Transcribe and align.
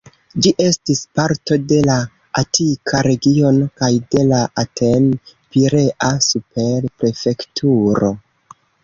Ĝi 0.43 0.51
estis 0.67 0.99
parto 1.17 1.57
de 1.71 1.75
la 1.87 1.97
Atika 2.41 3.01
regiono 3.07 3.67
kaj 3.81 3.89
de 4.15 4.23
la 4.31 4.39
Aten-Pirea 4.63 6.11
super-prefekturo. 6.29 8.11